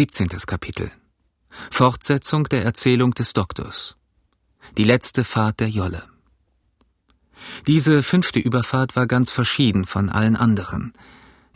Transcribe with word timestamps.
Siebzehntes 0.00 0.46
Kapitel. 0.46 0.90
Fortsetzung 1.70 2.44
der 2.44 2.64
Erzählung 2.64 3.12
des 3.12 3.34
Doktors. 3.34 3.98
Die 4.78 4.84
letzte 4.84 5.24
Fahrt 5.24 5.60
der 5.60 5.68
Jolle. 5.68 6.04
Diese 7.66 8.02
fünfte 8.02 8.40
Überfahrt 8.40 8.96
war 8.96 9.06
ganz 9.06 9.30
verschieden 9.30 9.84
von 9.84 10.08
allen 10.08 10.36
anderen. 10.36 10.94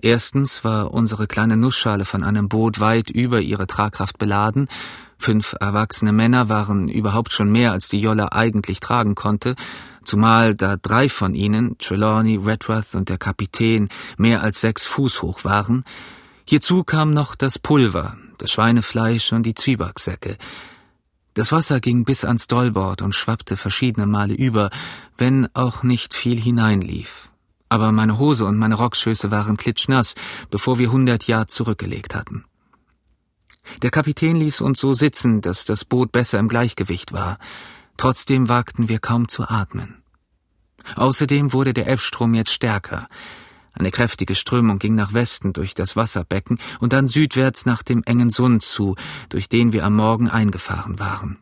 Erstens 0.02 0.62
war 0.62 0.92
unsere 0.92 1.26
kleine 1.26 1.56
Nussschale 1.56 2.04
von 2.04 2.22
einem 2.22 2.50
Boot 2.50 2.80
weit 2.80 3.08
über 3.08 3.40
ihre 3.40 3.66
Tragkraft 3.66 4.18
beladen, 4.18 4.68
fünf 5.16 5.54
erwachsene 5.58 6.12
Männer 6.12 6.50
waren 6.50 6.90
überhaupt 6.90 7.32
schon 7.32 7.50
mehr, 7.50 7.72
als 7.72 7.88
die 7.88 8.02
Jolle 8.02 8.32
eigentlich 8.32 8.78
tragen 8.78 9.14
konnte, 9.14 9.56
zumal 10.04 10.54
da 10.54 10.76
drei 10.76 11.08
von 11.08 11.34
ihnen, 11.34 11.78
Trelawney, 11.78 12.36
Redruth 12.36 12.94
und 12.94 13.08
der 13.08 13.16
Kapitän, 13.16 13.88
mehr 14.18 14.42
als 14.42 14.60
sechs 14.60 14.84
Fuß 14.84 15.22
hoch 15.22 15.44
waren. 15.44 15.82
Hierzu 16.46 16.84
kam 16.84 17.14
noch 17.14 17.36
das 17.36 17.58
Pulver, 17.58 18.18
das 18.38 18.50
Schweinefleisch 18.50 19.32
und 19.32 19.44
die 19.44 19.54
Zwiebacksäcke. 19.54 20.36
Das 21.34 21.50
Wasser 21.50 21.80
ging 21.80 22.04
bis 22.04 22.24
ans 22.24 22.46
Dollbord 22.46 23.02
und 23.02 23.14
schwappte 23.14 23.56
verschiedene 23.56 24.06
Male 24.06 24.34
über, 24.34 24.70
wenn 25.18 25.48
auch 25.54 25.82
nicht 25.82 26.14
viel 26.14 26.40
hineinlief. 26.40 27.30
Aber 27.68 27.90
meine 27.90 28.18
Hose 28.18 28.44
und 28.44 28.56
meine 28.56 28.76
Rockschöße 28.76 29.32
waren 29.32 29.56
klitschnass, 29.56 30.14
bevor 30.50 30.78
wir 30.78 30.92
hundert 30.92 31.26
Jahr 31.26 31.48
zurückgelegt 31.48 32.14
hatten. 32.14 32.44
Der 33.82 33.90
Kapitän 33.90 34.36
ließ 34.36 34.60
uns 34.60 34.78
so 34.78 34.94
sitzen, 34.94 35.40
dass 35.40 35.64
das 35.64 35.84
Boot 35.84 36.12
besser 36.12 36.38
im 36.38 36.48
Gleichgewicht 36.48 37.12
war. 37.12 37.38
Trotzdem 37.96 38.48
wagten 38.48 38.88
wir 38.88 38.98
kaum 39.00 39.28
zu 39.28 39.48
atmen. 39.48 40.02
Außerdem 40.96 41.52
wurde 41.52 41.72
der 41.72 41.86
Elbstrom 41.86 42.34
jetzt 42.34 42.52
stärker. 42.52 43.08
Eine 43.74 43.90
kräftige 43.90 44.34
Strömung 44.34 44.78
ging 44.78 44.94
nach 44.94 45.12
Westen 45.14 45.52
durch 45.52 45.74
das 45.74 45.96
Wasserbecken 45.96 46.58
und 46.78 46.92
dann 46.92 47.08
südwärts 47.08 47.66
nach 47.66 47.82
dem 47.82 48.02
engen 48.04 48.30
Sund 48.30 48.62
zu, 48.62 48.94
durch 49.28 49.48
den 49.48 49.72
wir 49.72 49.84
am 49.84 49.96
Morgen 49.96 50.30
eingefahren 50.30 50.98
waren. 51.00 51.38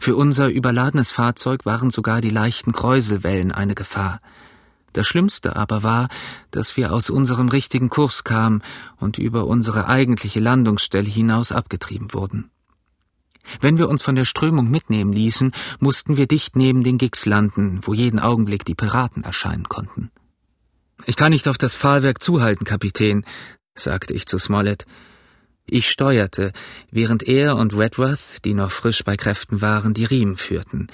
Für 0.00 0.16
unser 0.16 0.48
überladenes 0.48 1.12
Fahrzeug 1.12 1.66
waren 1.66 1.90
sogar 1.90 2.20
die 2.20 2.30
leichten 2.30 2.72
Kräuselwellen 2.72 3.52
eine 3.52 3.74
Gefahr. 3.74 4.20
Das 4.92 5.06
Schlimmste 5.06 5.56
aber 5.56 5.82
war, 5.82 6.08
dass 6.50 6.76
wir 6.76 6.92
aus 6.92 7.10
unserem 7.10 7.48
richtigen 7.48 7.88
Kurs 7.88 8.24
kamen 8.24 8.62
und 8.96 9.18
über 9.18 9.46
unsere 9.46 9.86
eigentliche 9.86 10.40
Landungsstelle 10.40 11.08
hinaus 11.08 11.52
abgetrieben 11.52 12.12
wurden. 12.14 12.50
Wenn 13.60 13.78
wir 13.78 13.88
uns 13.88 14.02
von 14.02 14.14
der 14.14 14.24
Strömung 14.24 14.70
mitnehmen 14.70 15.12
ließen, 15.12 15.52
mussten 15.78 16.16
wir 16.16 16.26
dicht 16.26 16.56
neben 16.56 16.82
den 16.82 16.98
Gigs 16.98 17.24
landen, 17.26 17.80
wo 17.82 17.94
jeden 17.94 18.18
Augenblick 18.18 18.64
die 18.64 18.74
Piraten 18.74 19.24
erscheinen 19.24 19.68
konnten. 19.68 20.10
Ich 21.06 21.16
kann 21.16 21.30
nicht 21.30 21.48
auf 21.48 21.58
das 21.58 21.76
Pfahlwerk 21.76 22.22
zuhalten, 22.22 22.64
Kapitän, 22.64 23.24
sagte 23.74 24.14
ich 24.14 24.26
zu 24.26 24.38
Smollett. 24.38 24.84
Ich 25.70 25.90
steuerte, 25.90 26.52
während 26.90 27.22
er 27.22 27.56
und 27.56 27.76
Redworth, 27.76 28.44
die 28.44 28.54
noch 28.54 28.72
frisch 28.72 29.04
bei 29.04 29.16
Kräften 29.16 29.60
waren, 29.60 29.92
die 29.92 30.04
Riemen 30.04 30.36
führten. 30.36 30.88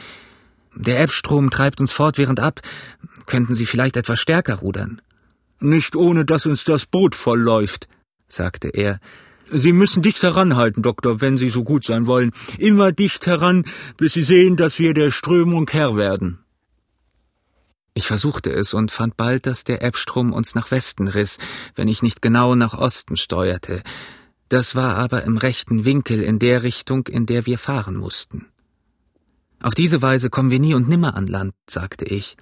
Der 0.74 1.00
Ebbstrom 1.00 1.50
treibt 1.50 1.80
uns 1.80 1.92
fortwährend 1.92 2.40
ab. 2.40 2.60
Könnten 3.26 3.54
Sie 3.54 3.66
vielleicht 3.66 3.96
etwas 3.96 4.20
stärker 4.20 4.56
rudern? 4.56 5.00
Nicht 5.60 5.94
ohne, 5.94 6.24
dass 6.24 6.46
uns 6.46 6.64
das 6.64 6.86
Boot 6.86 7.14
vollläuft, 7.14 7.88
sagte 8.26 8.68
er. 8.68 8.98
Sie 9.50 9.72
müssen 9.72 10.02
dicht 10.02 10.22
heranhalten, 10.22 10.82
Doktor, 10.82 11.20
wenn 11.20 11.36
Sie 11.36 11.50
so 11.50 11.62
gut 11.62 11.84
sein 11.84 12.06
wollen. 12.06 12.32
Immer 12.58 12.92
dicht 12.92 13.26
heran, 13.26 13.64
bis 13.96 14.14
Sie 14.14 14.24
sehen, 14.24 14.56
dass 14.56 14.78
wir 14.78 14.94
der 14.94 15.10
Strömung 15.10 15.68
Herr 15.70 15.96
werden. 15.96 16.43
Ich 17.94 18.08
versuchte 18.08 18.50
es 18.50 18.74
und 18.74 18.90
fand 18.90 19.16
bald, 19.16 19.46
dass 19.46 19.62
der 19.62 19.80
Ebbstrom 19.82 20.32
uns 20.32 20.56
nach 20.56 20.72
Westen 20.72 21.06
riss, 21.06 21.38
wenn 21.76 21.86
ich 21.86 22.02
nicht 22.02 22.20
genau 22.20 22.56
nach 22.56 22.74
Osten 22.74 23.16
steuerte. 23.16 23.82
Das 24.48 24.74
war 24.74 24.96
aber 24.96 25.22
im 25.22 25.36
rechten 25.36 25.84
Winkel 25.84 26.20
in 26.20 26.40
der 26.40 26.64
Richtung, 26.64 27.06
in 27.06 27.24
der 27.26 27.46
wir 27.46 27.56
fahren 27.56 27.96
mussten. 27.96 28.46
Auf 29.62 29.74
diese 29.74 30.02
Weise 30.02 30.28
kommen 30.28 30.50
wir 30.50 30.60
nie 30.60 30.74
und 30.74 30.88
nimmer 30.88 31.14
an 31.14 31.26
Land, 31.26 31.54
sagte 31.70 32.04
ich. 32.04 32.36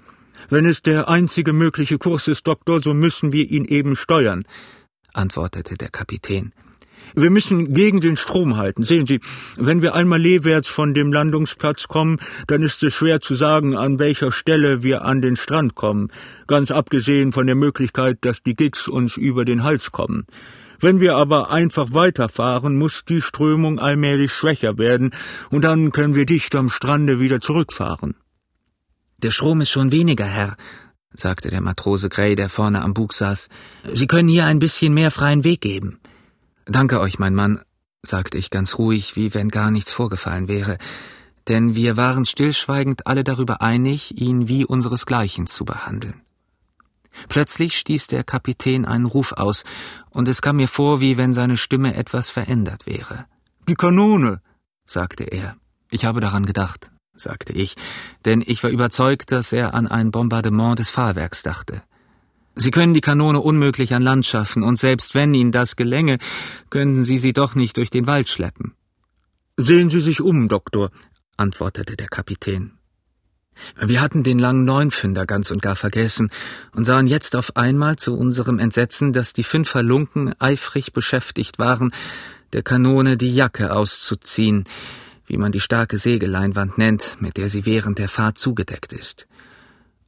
Wenn 0.48 0.66
es 0.66 0.82
der 0.82 1.08
einzige 1.08 1.52
mögliche 1.52 1.98
Kurs 1.98 2.28
ist, 2.28 2.46
Doktor, 2.46 2.80
so 2.80 2.94
müssen 2.94 3.32
wir 3.32 3.48
ihn 3.48 3.64
eben 3.66 3.94
steuern, 3.94 4.44
antwortete 5.12 5.76
der 5.76 5.90
Kapitän. 5.90 6.52
Wir 7.14 7.30
müssen 7.30 7.74
gegen 7.74 8.00
den 8.00 8.16
Strom 8.16 8.56
halten. 8.56 8.84
Sehen 8.84 9.06
Sie, 9.06 9.20
wenn 9.56 9.82
wir 9.82 9.94
einmal 9.94 10.20
lehwärts 10.20 10.68
von 10.68 10.94
dem 10.94 11.12
Landungsplatz 11.12 11.88
kommen, 11.88 12.18
dann 12.46 12.62
ist 12.62 12.82
es 12.82 12.94
schwer 12.94 13.20
zu 13.20 13.34
sagen, 13.34 13.76
an 13.76 13.98
welcher 13.98 14.32
Stelle 14.32 14.82
wir 14.82 15.04
an 15.04 15.20
den 15.20 15.36
Strand 15.36 15.74
kommen, 15.74 16.08
ganz 16.46 16.70
abgesehen 16.70 17.32
von 17.32 17.46
der 17.46 17.56
Möglichkeit, 17.56 18.18
dass 18.22 18.42
die 18.42 18.54
Gigs 18.54 18.88
uns 18.88 19.16
über 19.16 19.44
den 19.44 19.62
Hals 19.62 19.92
kommen. 19.92 20.26
Wenn 20.80 21.00
wir 21.00 21.14
aber 21.14 21.50
einfach 21.50 21.92
weiterfahren, 21.92 22.76
muss 22.76 23.04
die 23.04 23.22
Strömung 23.22 23.78
allmählich 23.78 24.32
schwächer 24.32 24.78
werden, 24.78 25.12
und 25.50 25.62
dann 25.62 25.92
können 25.92 26.16
wir 26.16 26.26
dicht 26.26 26.54
am 26.56 26.70
Strande 26.70 27.20
wieder 27.20 27.40
zurückfahren. 27.40 28.16
Der 29.18 29.30
Strom 29.30 29.60
ist 29.60 29.70
schon 29.70 29.92
weniger, 29.92 30.24
Herr, 30.24 30.56
sagte 31.14 31.50
der 31.50 31.60
Matrose 31.60 32.08
Gray, 32.08 32.34
der 32.34 32.48
vorne 32.48 32.82
am 32.82 32.94
Bug 32.94 33.12
saß. 33.12 33.48
Sie 33.94 34.08
können 34.08 34.28
hier 34.28 34.46
ein 34.46 34.58
bisschen 34.58 34.92
mehr 34.92 35.12
freien 35.12 35.44
Weg 35.44 35.60
geben. 35.60 36.00
Danke 36.66 37.00
euch, 37.00 37.18
mein 37.18 37.34
Mann, 37.34 37.60
sagte 38.02 38.38
ich 38.38 38.50
ganz 38.50 38.78
ruhig, 38.78 39.16
wie 39.16 39.34
wenn 39.34 39.48
gar 39.48 39.70
nichts 39.70 39.92
vorgefallen 39.92 40.48
wäre, 40.48 40.78
denn 41.48 41.74
wir 41.74 41.96
waren 41.96 42.24
stillschweigend 42.24 43.06
alle 43.06 43.24
darüber 43.24 43.62
einig, 43.62 44.20
ihn 44.20 44.48
wie 44.48 44.64
unseresgleichen 44.64 45.46
zu 45.46 45.64
behandeln. 45.64 46.22
Plötzlich 47.28 47.76
stieß 47.76 48.06
der 48.06 48.24
Kapitän 48.24 48.84
einen 48.84 49.06
Ruf 49.06 49.32
aus, 49.32 49.64
und 50.10 50.28
es 50.28 50.40
kam 50.40 50.56
mir 50.56 50.68
vor, 50.68 51.00
wie 51.00 51.18
wenn 51.18 51.32
seine 51.32 51.56
Stimme 51.56 51.94
etwas 51.94 52.30
verändert 52.30 52.86
wäre. 52.86 53.26
Die 53.68 53.74
Kanone, 53.74 54.40
sagte 54.86 55.24
er. 55.24 55.56
Ich 55.90 56.04
habe 56.04 56.20
daran 56.20 56.46
gedacht, 56.46 56.90
sagte 57.14 57.52
ich, 57.52 57.76
denn 58.24 58.42
ich 58.44 58.62
war 58.62 58.70
überzeugt, 58.70 59.30
dass 59.32 59.52
er 59.52 59.74
an 59.74 59.86
ein 59.86 60.10
Bombardement 60.10 60.78
des 60.78 60.90
Fahrwerks 60.90 61.42
dachte. 61.42 61.82
Sie 62.54 62.70
können 62.70 62.94
die 62.94 63.00
Kanone 63.00 63.40
unmöglich 63.40 63.94
an 63.94 64.02
Land 64.02 64.26
schaffen, 64.26 64.62
und 64.62 64.76
selbst 64.76 65.14
wenn 65.14 65.32
Ihnen 65.34 65.52
das 65.52 65.76
gelänge, 65.76 66.18
könnten 66.70 67.02
Sie 67.02 67.18
sie 67.18 67.32
doch 67.32 67.54
nicht 67.54 67.76
durch 67.76 67.90
den 67.90 68.06
Wald 68.06 68.28
schleppen. 68.28 68.74
Sehen 69.56 69.90
Sie 69.90 70.00
sich 70.00 70.20
um, 70.20 70.48
Doktor, 70.48 70.90
antwortete 71.36 71.96
der 71.96 72.08
Kapitän. 72.08 72.72
Wir 73.80 74.00
hatten 74.00 74.22
den 74.22 74.38
langen 74.38 74.64
Neunfünder 74.64 75.26
ganz 75.26 75.50
und 75.50 75.62
gar 75.62 75.76
vergessen 75.76 76.30
und 76.74 76.84
sahen 76.84 77.06
jetzt 77.06 77.36
auf 77.36 77.56
einmal 77.56 77.96
zu 77.96 78.14
unserem 78.14 78.58
Entsetzen, 78.58 79.12
dass 79.12 79.32
die 79.32 79.44
fünf 79.44 79.74
Halunken 79.74 80.34
eifrig 80.40 80.92
beschäftigt 80.92 81.58
waren, 81.58 81.92
der 82.52 82.62
Kanone 82.62 83.16
die 83.16 83.34
Jacke 83.34 83.74
auszuziehen, 83.74 84.64
wie 85.26 85.36
man 85.36 85.52
die 85.52 85.60
starke 85.60 85.98
Segelleinwand 85.98 86.78
nennt, 86.78 87.16
mit 87.20 87.36
der 87.36 87.48
sie 87.48 87.64
während 87.64 87.98
der 87.98 88.08
Fahrt 88.08 88.38
zugedeckt 88.38 88.92
ist. 88.92 89.26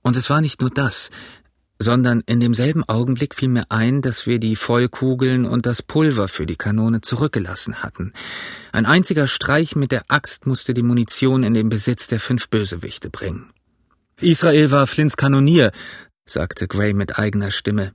Und 0.02 0.16
es 0.16 0.28
war 0.28 0.40
nicht 0.40 0.60
nur 0.60 0.70
das, 0.70 1.10
sondern 1.84 2.22
in 2.26 2.40
demselben 2.40 2.82
Augenblick 2.82 3.34
fiel 3.34 3.50
mir 3.50 3.70
ein, 3.70 4.00
dass 4.00 4.26
wir 4.26 4.40
die 4.40 4.56
Vollkugeln 4.56 5.44
und 5.44 5.66
das 5.66 5.82
Pulver 5.82 6.28
für 6.28 6.46
die 6.46 6.56
Kanone 6.56 7.02
zurückgelassen 7.02 7.82
hatten. 7.82 8.14
Ein 8.72 8.86
einziger 8.86 9.26
Streich 9.26 9.76
mit 9.76 9.92
der 9.92 10.04
Axt 10.08 10.46
musste 10.46 10.72
die 10.72 10.82
Munition 10.82 11.42
in 11.42 11.52
den 11.52 11.68
Besitz 11.68 12.06
der 12.06 12.18
fünf 12.18 12.48
Bösewichte 12.48 13.10
bringen. 13.10 13.50
Israel 14.20 14.70
war 14.70 14.86
Flints 14.86 15.16
Kanonier, 15.16 15.70
sagte 16.24 16.66
Gray 16.66 16.94
mit 16.94 17.18
eigener 17.18 17.50
Stimme. 17.50 17.92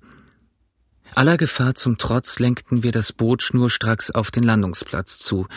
Aller 1.15 1.37
Gefahr 1.37 1.73
zum 1.73 1.97
Trotz 1.97 2.37
lenkten 2.37 2.83
wir 2.83 2.91
das 2.91 3.11
Boot 3.11 3.41
schnurstracks 3.41 4.11
auf 4.11 4.29
den 4.29 4.43
Landungsplatz 4.43 5.17
zu. 5.17 5.47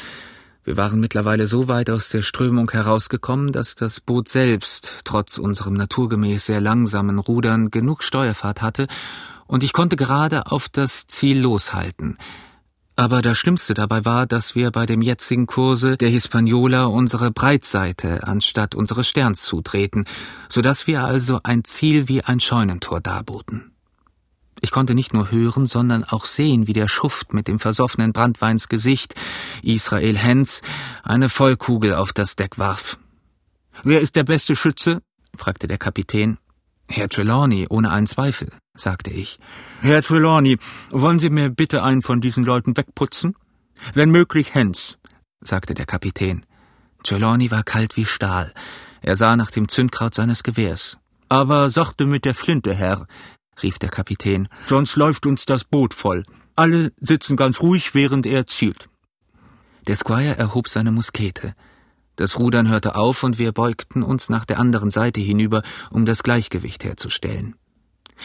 Wir 0.64 0.76
waren 0.76 1.00
mittlerweile 1.00 1.48
so 1.48 1.66
weit 1.66 1.90
aus 1.90 2.08
der 2.10 2.22
Strömung 2.22 2.70
herausgekommen, 2.70 3.50
dass 3.50 3.74
das 3.74 4.00
Boot 4.00 4.28
selbst, 4.28 5.00
trotz 5.04 5.38
unserem 5.38 5.74
naturgemäß 5.74 6.46
sehr 6.46 6.60
langsamen 6.60 7.18
Rudern, 7.18 7.72
genug 7.72 8.04
Steuerfahrt 8.04 8.62
hatte, 8.62 8.86
und 9.48 9.64
ich 9.64 9.72
konnte 9.72 9.96
gerade 9.96 10.46
auf 10.46 10.68
das 10.68 11.08
Ziel 11.08 11.40
loshalten. 11.40 12.16
Aber 12.94 13.22
das 13.22 13.38
Schlimmste 13.38 13.74
dabei 13.74 14.04
war, 14.04 14.26
dass 14.26 14.54
wir 14.54 14.70
bei 14.70 14.86
dem 14.86 15.02
jetzigen 15.02 15.46
Kurse 15.46 15.96
der 15.96 16.10
Hispaniola 16.10 16.84
unsere 16.84 17.32
Breitseite 17.32 18.26
anstatt 18.28 18.76
unseres 18.76 19.08
Sterns 19.08 19.42
zutreten, 19.42 20.04
so 20.48 20.60
dass 20.60 20.86
wir 20.86 21.02
also 21.02 21.40
ein 21.42 21.64
Ziel 21.64 22.06
wie 22.06 22.22
ein 22.22 22.38
Scheunentor 22.38 23.00
darboten. 23.00 23.71
Ich 24.64 24.70
konnte 24.70 24.94
nicht 24.94 25.12
nur 25.12 25.32
hören, 25.32 25.66
sondern 25.66 26.04
auch 26.04 26.24
sehen, 26.24 26.68
wie 26.68 26.72
der 26.72 26.86
Schuft 26.86 27.34
mit 27.34 27.48
dem 27.48 27.58
versoffenen 27.58 28.12
Brandweins 28.12 28.68
Gesicht, 28.68 29.16
Israel 29.62 30.16
Hens, 30.16 30.62
eine 31.02 31.28
Vollkugel 31.28 31.94
auf 31.94 32.12
das 32.12 32.36
Deck 32.36 32.58
warf. 32.58 32.96
Wer 33.82 34.00
ist 34.00 34.14
der 34.14 34.22
beste 34.22 34.54
Schütze? 34.54 35.02
fragte 35.36 35.66
der 35.66 35.78
Kapitän. 35.78 36.38
Herr 36.88 37.08
Trelawney, 37.08 37.66
ohne 37.70 37.90
einen 37.90 38.06
Zweifel, 38.06 38.50
sagte 38.76 39.10
ich. 39.10 39.40
Herr 39.80 40.00
Trelawney, 40.00 40.58
wollen 40.90 41.18
Sie 41.18 41.30
mir 41.30 41.50
bitte 41.50 41.82
einen 41.82 42.02
von 42.02 42.20
diesen 42.20 42.44
Leuten 42.44 42.76
wegputzen? 42.76 43.34
Wenn 43.94 44.10
möglich 44.10 44.54
Hens, 44.54 44.96
sagte 45.40 45.74
der 45.74 45.86
Kapitän. 45.86 46.46
Trelawney 47.02 47.50
war 47.50 47.64
kalt 47.64 47.96
wie 47.96 48.06
Stahl. 48.06 48.52
Er 49.00 49.16
sah 49.16 49.34
nach 49.34 49.50
dem 49.50 49.68
Zündkraut 49.68 50.14
seines 50.14 50.44
Gewehrs. 50.44 50.98
Aber 51.28 51.70
sachte 51.70 52.06
mit 52.06 52.24
der 52.24 52.34
Flinte, 52.34 52.74
Herr, 52.74 53.06
rief 53.62 53.78
der 53.78 53.90
Kapitän, 53.90 54.48
sonst 54.66 54.96
läuft 54.96 55.26
uns 55.26 55.46
das 55.46 55.64
Boot 55.64 55.94
voll. 55.94 56.24
Alle 56.54 56.92
sitzen 57.00 57.36
ganz 57.36 57.60
ruhig, 57.60 57.94
während 57.94 58.26
er 58.26 58.46
zielt. 58.46 58.88
Der 59.86 59.96
Squire 59.96 60.36
erhob 60.36 60.68
seine 60.68 60.92
Muskete. 60.92 61.54
Das 62.16 62.38
Rudern 62.38 62.68
hörte 62.68 62.94
auf 62.94 63.22
und 63.22 63.38
wir 63.38 63.52
beugten 63.52 64.02
uns 64.02 64.28
nach 64.28 64.44
der 64.44 64.58
anderen 64.58 64.90
Seite 64.90 65.20
hinüber, 65.20 65.62
um 65.90 66.04
das 66.04 66.22
Gleichgewicht 66.22 66.84
herzustellen. 66.84 67.56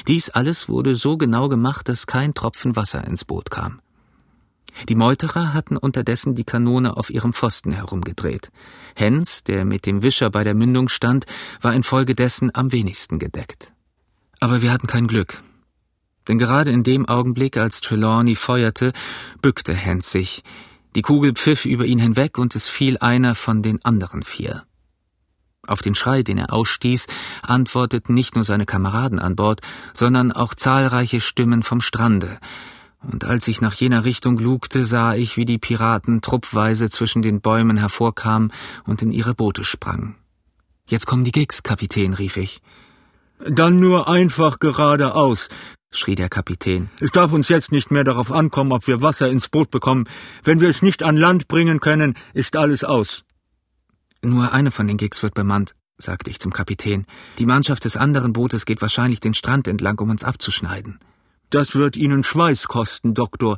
Dies 0.08 0.30
alles 0.30 0.70
wurde 0.70 0.96
so 0.96 1.18
genau 1.18 1.48
gemacht, 1.50 1.90
dass 1.90 2.06
kein 2.06 2.34
Tropfen 2.34 2.76
Wasser 2.76 3.06
ins 3.08 3.26
Boot 3.26 3.50
kam. 3.50 3.82
Die 4.90 4.96
Meuterer 4.96 5.54
hatten 5.54 5.78
unterdessen 5.78 6.36
die 6.36 6.44
Kanone 6.44 6.98
auf 6.98 7.10
ihrem 7.10 7.34
Pfosten 7.34 7.72
herumgedreht. 7.72 8.52
Hens, 8.96 9.44
der 9.44 9.66
mit 9.66 9.86
dem 9.86 10.04
Wischer 10.04 10.30
bei 10.30 10.44
der 10.44 10.54
Mündung 10.54 10.90
stand, 10.90 11.26
war 11.62 11.74
infolgedessen 11.74 12.54
am 12.54 12.72
wenigsten 12.72 13.18
gedeckt. 13.18 13.74
Aber 14.40 14.62
wir 14.62 14.72
hatten 14.72 14.88
kein 14.88 15.08
Glück. 15.08 15.42
Denn 16.28 16.38
gerade 16.38 16.72
in 16.72 16.84
dem 16.84 17.08
Augenblick, 17.08 17.58
als 17.58 17.82
Trelawney 17.82 18.36
feuerte, 18.36 18.92
bückte 19.42 19.74
Hens 19.74 20.12
sich. 20.12 20.44
Die 20.96 21.02
Kugel 21.02 21.34
pfiff 21.34 21.66
über 21.66 21.86
ihn 21.86 22.00
hinweg 22.00 22.38
und 22.38 22.56
es 22.56 22.68
fiel 22.68 22.98
einer 22.98 23.36
von 23.36 23.62
den 23.62 23.84
anderen 23.86 24.24
vier. 24.24 24.64
Auf 25.66 25.82
den 25.82 25.96
Schrei, 25.96 26.24
den 26.24 26.38
er 26.38 26.54
ausstieß, 26.54 27.08
antworteten 27.42 28.14
nicht 28.14 28.36
nur 28.36 28.44
seine 28.44 28.66
Kameraden 28.66 29.20
an 29.20 29.36
Bord, 29.36 29.62
sondern 29.94 30.32
auch 30.32 30.54
zahlreiche 30.54 31.20
Stimmen 31.20 31.62
vom 31.62 31.82
Strande. 31.82 32.40
Und 33.02 33.26
als 33.26 33.48
ich 33.48 33.62
nach 33.62 33.74
jener 33.74 34.06
Richtung 34.06 34.38
lugte, 34.38 34.86
sah 34.86 35.14
ich, 35.14 35.38
wie 35.38 35.46
die 35.46 35.60
Piraten 35.60 36.22
truppweise 36.22 36.90
zwischen 36.90 37.22
den 37.22 37.42
Bäumen 37.42 37.78
hervorkamen 37.78 38.52
und 38.86 39.02
in 39.02 39.12
ihre 39.12 39.36
Boote 39.36 39.64
sprangen. 39.64 40.16
Jetzt 40.88 41.06
kommen 41.06 41.26
die 41.26 41.32
Gigs, 41.32 41.64
Kapitän, 41.64 42.14
rief 42.14 42.38
ich. 42.38 42.62
Dann 43.40 43.80
nur 43.80 44.10
einfach 44.10 44.60
geradeaus, 44.60 45.50
schrie 45.92 46.16
der 46.16 46.30
Kapitän. 46.30 46.90
Es 47.00 47.12
darf 47.12 47.34
uns 47.34 47.50
jetzt 47.50 47.72
nicht 47.72 47.92
mehr 47.92 48.04
darauf 48.04 48.32
ankommen, 48.32 48.72
ob 48.72 48.88
wir 48.88 49.02
Wasser 49.02 49.30
ins 49.30 49.50
Boot 49.50 49.70
bekommen. 49.70 50.06
Wenn 50.44 50.62
wir 50.62 50.70
es 50.70 50.82
nicht 50.82 51.04
an 51.04 51.18
Land 51.18 51.48
bringen 51.48 51.80
können, 51.80 52.16
ist 52.34 52.56
alles 52.56 52.84
aus. 52.84 53.24
Nur 54.24 54.52
eine 54.52 54.72
von 54.72 54.88
den 54.88 54.98
Gigs 54.98 55.22
wird 55.22 55.36
bemannt, 55.36 55.76
sagte 55.98 56.30
ich 56.30 56.40
zum 56.40 56.52
Kapitän. 56.52 57.06
Die 57.38 57.46
Mannschaft 57.46 57.86
des 57.86 57.96
anderen 57.96 58.34
Bootes 58.34 58.66
geht 58.66 58.82
wahrscheinlich 58.82 59.20
den 59.20 59.34
Strand 59.34 59.68
entlang, 59.68 60.00
um 60.00 60.10
uns 60.10 60.24
abzuschneiden. 60.24 61.00
Das 61.50 61.76
wird 61.76 61.96
Ihnen 61.96 62.24
Schweiß 62.24 62.68
kosten, 62.68 63.14
Doktor, 63.14 63.58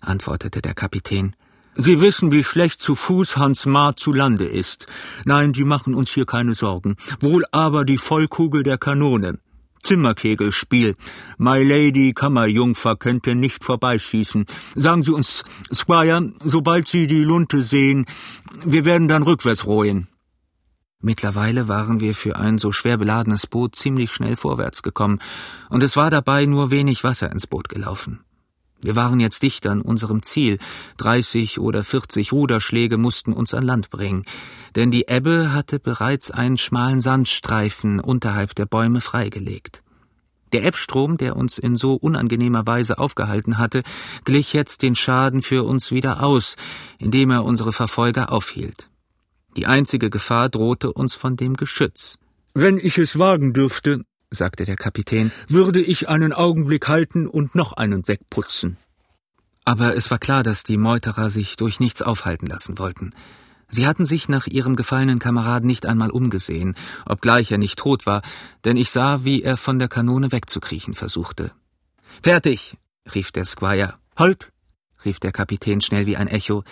antwortete 0.00 0.62
der 0.62 0.74
Kapitän. 0.74 1.36
Sie 1.80 2.00
wissen, 2.00 2.32
wie 2.32 2.42
schlecht 2.42 2.82
zu 2.82 2.96
Fuß 2.96 3.36
Hans 3.36 3.64
Maar 3.64 3.96
zu 3.96 4.12
Lande 4.12 4.46
ist. 4.46 4.88
Nein, 5.24 5.52
die 5.52 5.62
machen 5.62 5.94
uns 5.94 6.10
hier 6.10 6.26
keine 6.26 6.56
Sorgen. 6.56 6.96
Wohl 7.20 7.44
aber 7.52 7.84
die 7.84 7.98
Vollkugel 7.98 8.64
der 8.64 8.78
Kanone. 8.78 9.38
Zimmerkegelspiel. 9.82 10.96
My 11.38 11.62
Lady 11.62 12.14
Kammerjungfer 12.14 12.96
könnte 12.96 13.36
nicht 13.36 13.62
vorbeischießen. 13.62 14.46
Sagen 14.74 15.04
Sie 15.04 15.12
uns, 15.12 15.44
Squire, 15.72 16.32
sobald 16.44 16.88
Sie 16.88 17.06
die 17.06 17.22
Lunte 17.22 17.62
sehen, 17.62 18.06
wir 18.64 18.84
werden 18.84 19.06
dann 19.06 19.22
rückwärts 19.22 19.64
rohen. 19.64 20.08
Mittlerweile 21.00 21.68
waren 21.68 22.00
wir 22.00 22.12
für 22.16 22.34
ein 22.34 22.58
so 22.58 22.72
schwer 22.72 22.98
beladenes 22.98 23.46
Boot 23.46 23.76
ziemlich 23.76 24.10
schnell 24.10 24.34
vorwärts 24.34 24.82
gekommen, 24.82 25.20
und 25.70 25.84
es 25.84 25.96
war 25.96 26.10
dabei 26.10 26.44
nur 26.44 26.72
wenig 26.72 27.04
Wasser 27.04 27.30
ins 27.30 27.46
Boot 27.46 27.68
gelaufen. 27.68 28.24
Wir 28.82 28.94
waren 28.94 29.18
jetzt 29.18 29.42
dicht 29.42 29.66
an 29.66 29.80
unserem 29.80 30.22
Ziel. 30.22 30.58
Dreißig 30.96 31.58
oder 31.58 31.82
vierzig 31.82 32.32
Ruderschläge 32.32 32.96
mussten 32.96 33.32
uns 33.32 33.52
an 33.54 33.64
Land 33.64 33.90
bringen, 33.90 34.24
denn 34.76 34.90
die 34.90 35.06
Ebbe 35.08 35.52
hatte 35.52 35.80
bereits 35.80 36.30
einen 36.30 36.56
schmalen 36.58 37.00
Sandstreifen 37.00 38.00
unterhalb 38.00 38.54
der 38.54 38.66
Bäume 38.66 39.00
freigelegt. 39.00 39.82
Der 40.52 40.64
Ebbstrom, 40.64 41.18
der 41.18 41.36
uns 41.36 41.58
in 41.58 41.76
so 41.76 41.94
unangenehmer 41.94 42.66
Weise 42.66 42.98
aufgehalten 42.98 43.58
hatte, 43.58 43.82
glich 44.24 44.52
jetzt 44.52 44.82
den 44.82 44.94
Schaden 44.94 45.42
für 45.42 45.64
uns 45.64 45.90
wieder 45.90 46.22
aus, 46.22 46.56
indem 46.98 47.30
er 47.30 47.44
unsere 47.44 47.72
Verfolger 47.72 48.32
aufhielt. 48.32 48.88
Die 49.56 49.66
einzige 49.66 50.08
Gefahr 50.08 50.48
drohte 50.48 50.92
uns 50.92 51.14
von 51.14 51.36
dem 51.36 51.54
Geschütz. 51.54 52.18
Wenn 52.54 52.78
ich 52.78 52.96
es 52.96 53.18
wagen 53.18 53.52
dürfte, 53.52 54.04
sagte 54.30 54.64
der 54.64 54.76
Kapitän, 54.76 55.32
würde 55.48 55.80
ich 55.80 56.08
einen 56.08 56.32
Augenblick 56.32 56.88
halten 56.88 57.26
und 57.26 57.54
noch 57.54 57.72
einen 57.72 58.06
wegputzen. 58.08 58.76
Aber 59.64 59.96
es 59.96 60.10
war 60.10 60.18
klar, 60.18 60.42
dass 60.42 60.62
die 60.62 60.78
Meuterer 60.78 61.28
sich 61.28 61.56
durch 61.56 61.80
nichts 61.80 62.02
aufhalten 62.02 62.46
lassen 62.46 62.78
wollten. 62.78 63.12
Sie 63.70 63.86
hatten 63.86 64.06
sich 64.06 64.28
nach 64.28 64.46
ihrem 64.46 64.76
gefallenen 64.76 65.18
Kameraden 65.18 65.66
nicht 65.66 65.84
einmal 65.84 66.10
umgesehen, 66.10 66.74
obgleich 67.04 67.52
er 67.52 67.58
nicht 67.58 67.78
tot 67.78 68.06
war, 68.06 68.22
denn 68.64 68.78
ich 68.78 68.90
sah, 68.90 69.24
wie 69.24 69.42
er 69.42 69.58
von 69.58 69.78
der 69.78 69.88
Kanone 69.88 70.32
wegzukriechen 70.32 70.94
versuchte. 70.94 71.52
Fertig, 72.22 72.78
rief 73.14 73.30
der 73.30 73.44
Squire. 73.44 73.94
Halt, 74.16 74.52
rief 75.04 75.20
der 75.20 75.32
Kapitän 75.32 75.82
schnell 75.82 76.06
wie 76.06 76.16
ein 76.16 76.28
Echo, 76.28 76.64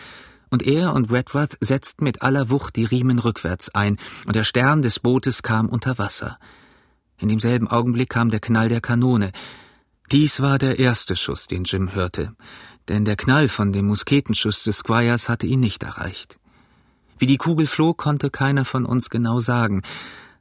und 0.51 0.63
er 0.63 0.95
und 0.95 1.13
Redruth 1.13 1.59
setzten 1.61 2.05
mit 2.05 2.23
aller 2.23 2.51
Wucht 2.51 2.77
die 2.77 2.85
Riemen 2.85 3.19
rückwärts 3.19 3.75
ein, 3.75 3.99
und 4.25 4.37
der 4.37 4.45
Stern 4.45 4.81
des 4.81 5.01
Bootes 5.01 5.43
kam 5.43 5.69
unter 5.69 5.99
Wasser. 5.99 6.39
In 7.19 7.29
demselben 7.29 7.69
Augenblick 7.69 8.11
kam 8.11 8.31
der 8.31 8.41
Knall 8.41 8.69
der 8.69 8.81
Kanone. 8.81 9.33
Dies 10.13 10.41
war 10.41 10.59
der 10.59 10.79
erste 10.79 11.17
Schuss, 11.17 11.47
den 11.47 11.65
Jim 11.65 11.95
hörte, 11.95 12.35
denn 12.89 13.05
der 13.05 13.17
Knall 13.17 13.49
von 13.49 13.73
dem 13.73 13.87
Musketenschuss 13.87 14.63
des 14.63 14.79
Squires 14.79 15.29
hatte 15.29 15.47
ihn 15.47 15.61
nicht 15.61 15.83
erreicht. 15.83 16.39
Wie 17.19 17.27
die 17.27 17.39
Kugel 17.39 17.67
flog, 17.67 17.99
konnte 17.99 18.31
keiner 18.31 18.65
von 18.65 18.85
uns 18.85 19.11
genau 19.11 19.41
sagen, 19.41 19.83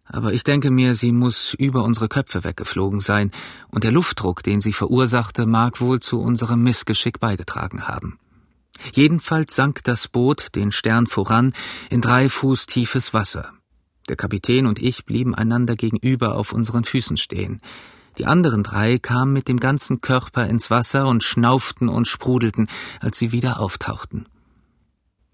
aber 0.05 0.33
ich 0.33 0.43
denke 0.43 0.69
mir, 0.69 0.93
sie 0.93 1.11
muss 1.11 1.55
über 1.55 1.83
unsere 1.83 2.07
Köpfe 2.07 2.43
weggeflogen 2.43 2.99
sein, 2.99 3.31
und 3.69 3.83
der 3.83 3.91
Luftdruck, 3.91 4.43
den 4.43 4.61
sie 4.61 4.73
verursachte, 4.73 5.47
mag 5.47 5.81
wohl 5.81 5.99
zu 5.99 6.19
unserem 6.19 6.61
Missgeschick 6.61 7.19
beigetragen 7.19 7.87
haben. 7.87 8.19
Jedenfalls 8.93 9.55
sank 9.55 9.83
das 9.83 10.07
Boot, 10.07 10.53
den 10.53 10.71
Stern 10.71 11.07
voran, 11.07 11.53
in 11.89 12.01
drei 12.01 12.29
Fuß 12.29 12.67
tiefes 12.67 13.13
Wasser. 13.13 13.51
Der 14.09 14.15
Kapitän 14.15 14.67
und 14.67 14.79
ich 14.79 15.05
blieben 15.05 15.33
einander 15.33 15.75
gegenüber 15.75 16.35
auf 16.35 16.51
unseren 16.51 16.83
Füßen 16.83 17.17
stehen. 17.17 17.61
Die 18.17 18.25
anderen 18.25 18.63
drei 18.63 18.97
kamen 18.97 19.33
mit 19.33 19.47
dem 19.47 19.59
ganzen 19.59 19.99
Körper 19.99 20.47
ins 20.47 20.69
Wasser 20.69 21.07
und 21.07 21.23
schnauften 21.23 21.89
und 21.89 22.07
sprudelten, 22.07 22.67
als 23.01 23.17
sie 23.17 23.31
wieder 23.31 23.59
auftauchten. 23.59 24.27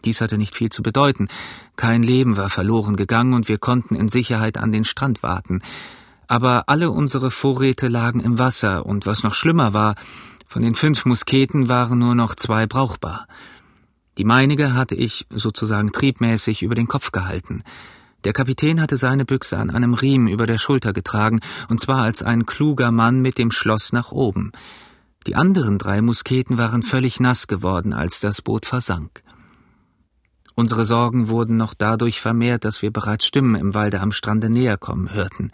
Dies 0.03 0.19
hatte 0.19 0.37
nicht 0.37 0.55
viel 0.55 0.69
zu 0.69 0.81
bedeuten. 0.81 1.27
Kein 1.75 2.01
Leben 2.01 2.37
war 2.37 2.49
verloren 2.49 2.95
gegangen 2.95 3.33
und 3.33 3.47
wir 3.49 3.59
konnten 3.59 3.93
in 3.93 4.09
Sicherheit 4.09 4.57
an 4.57 4.71
den 4.71 4.83
Strand 4.83 5.21
warten. 5.21 5.61
Aber 6.27 6.69
alle 6.69 6.89
unsere 6.89 7.29
Vorräte 7.29 7.87
lagen 7.87 8.19
im 8.19 8.39
Wasser 8.39 8.85
und 8.85 9.05
was 9.05 9.21
noch 9.21 9.35
schlimmer 9.35 9.73
war, 9.73 9.95
von 10.47 10.63
den 10.63 10.75
fünf 10.75 11.05
Musketen 11.05 11.69
waren 11.69 11.99
nur 11.99 12.15
noch 12.15 12.35
zwei 12.35 12.65
brauchbar. 12.65 13.27
Die 14.17 14.25
meinige 14.25 14.73
hatte 14.73 14.95
ich 14.95 15.25
sozusagen 15.29 15.91
triebmäßig 15.91 16.63
über 16.63 16.75
den 16.75 16.87
Kopf 16.87 17.11
gehalten. 17.11 17.63
Der 18.23 18.33
Kapitän 18.33 18.79
hatte 18.79 18.97
seine 18.97 19.25
Büchse 19.25 19.57
an 19.57 19.69
einem 19.69 19.93
Riemen 19.93 20.27
über 20.27 20.45
der 20.45 20.57
Schulter 20.57 20.93
getragen, 20.93 21.39
und 21.69 21.79
zwar 21.79 22.03
als 22.03 22.21
ein 22.21 22.45
kluger 22.45 22.91
Mann 22.91 23.19
mit 23.21 23.37
dem 23.37 23.51
Schloss 23.51 23.93
nach 23.93 24.11
oben. 24.11 24.51
Die 25.27 25.35
anderen 25.35 25.77
drei 25.77 26.01
Musketen 26.01 26.57
waren 26.57 26.83
völlig 26.83 27.19
nass 27.19 27.47
geworden, 27.47 27.93
als 27.93 28.19
das 28.19 28.41
Boot 28.41 28.65
versank. 28.65 29.23
Unsere 30.55 30.83
Sorgen 30.83 31.29
wurden 31.29 31.57
noch 31.57 31.73
dadurch 31.73 32.21
vermehrt, 32.21 32.65
dass 32.65 32.81
wir 32.81 32.91
bereits 32.91 33.25
Stimmen 33.25 33.55
im 33.55 33.73
Walde 33.73 34.01
am 34.01 34.11
Strande 34.11 34.49
näher 34.49 34.77
kommen 34.77 35.13
hörten. 35.13 35.51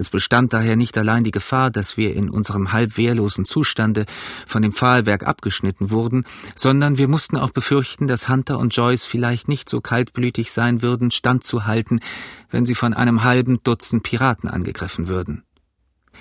Es 0.00 0.08
bestand 0.08 0.54
daher 0.54 0.76
nicht 0.76 0.96
allein 0.96 1.24
die 1.24 1.30
Gefahr, 1.30 1.70
dass 1.70 1.98
wir 1.98 2.16
in 2.16 2.30
unserem 2.30 2.72
halb 2.72 2.96
wehrlosen 2.96 3.44
Zustande 3.44 4.06
von 4.46 4.62
dem 4.62 4.72
Pfahlwerk 4.72 5.26
abgeschnitten 5.26 5.90
wurden, 5.90 6.24
sondern 6.56 6.96
wir 6.96 7.06
mussten 7.06 7.36
auch 7.36 7.50
befürchten, 7.50 8.06
dass 8.06 8.26
Hunter 8.26 8.58
und 8.58 8.74
Joyce 8.74 9.04
vielleicht 9.04 9.46
nicht 9.46 9.68
so 9.68 9.82
kaltblütig 9.82 10.52
sein 10.52 10.80
würden, 10.80 11.10
standzuhalten, 11.10 12.00
wenn 12.48 12.64
sie 12.64 12.74
von 12.74 12.94
einem 12.94 13.24
halben 13.24 13.62
Dutzend 13.62 14.02
Piraten 14.02 14.48
angegriffen 14.48 15.06
würden. 15.06 15.42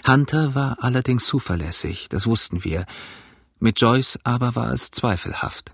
Hunter 0.05 0.55
war 0.55 0.79
allerdings 0.81 1.25
zuverlässig, 1.25 2.09
das 2.09 2.27
wussten 2.27 2.65
wir. 2.65 2.85
Mit 3.59 3.79
Joyce 3.79 4.19
aber 4.25 4.57
war 4.57 4.73
es 4.73 4.91
zweifelhaft. 4.91 5.71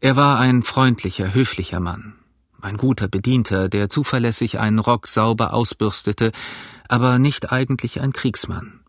Er 0.00 0.16
war 0.16 0.38
ein 0.38 0.62
freundlicher, 0.62 1.34
höflicher 1.34 1.80
Mann, 1.80 2.17
ein 2.60 2.76
guter 2.76 3.08
Bedienter, 3.08 3.68
der 3.68 3.88
zuverlässig 3.88 4.58
einen 4.58 4.78
Rock 4.78 5.06
sauber 5.06 5.52
ausbürstete, 5.52 6.32
aber 6.88 7.18
nicht 7.18 7.52
eigentlich 7.52 8.00
ein 8.00 8.12
Kriegsmann. 8.12 8.80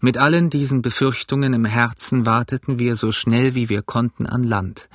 Mit 0.00 0.18
allen 0.18 0.50
diesen 0.50 0.82
Befürchtungen 0.82 1.54
im 1.54 1.64
Herzen 1.64 2.26
warteten 2.26 2.78
wir 2.78 2.94
so 2.94 3.10
schnell 3.12 3.54
wie 3.54 3.68
wir 3.68 3.82
konnten 3.82 4.26
an 4.26 4.42
Land. 4.42 4.88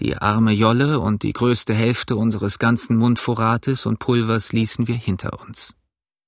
Die 0.00 0.16
arme 0.16 0.52
Jolle 0.52 1.00
und 1.00 1.22
die 1.22 1.32
größte 1.32 1.74
Hälfte 1.74 2.16
unseres 2.16 2.58
ganzen 2.58 2.96
Mundvorrates 2.96 3.84
und 3.86 3.98
Pulvers 3.98 4.52
ließen 4.52 4.88
wir 4.88 4.96
hinter 4.96 5.40
uns. 5.40 5.74